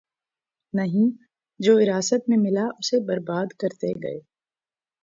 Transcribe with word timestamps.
نہیں‘ 0.73 1.09
جو 1.59 1.75
وراثت 1.75 2.29
میں 2.29 2.37
ملا 2.37 2.65
اسے 2.65 3.05
بربادکرتے 3.05 3.91
گئے۔ 4.03 4.19